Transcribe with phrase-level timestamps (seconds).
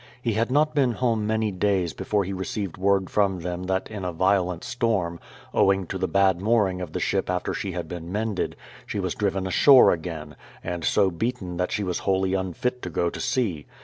[0.19, 4.03] He had not been home many days before he received word from them that in
[4.03, 5.19] a violent storm,
[5.53, 8.55] owing to the bad mooring of the ship after she had been mended,
[8.87, 13.11] she was driven ashore again, and so beaten that she was wholly unfit to go
[13.11, 13.67] to sea.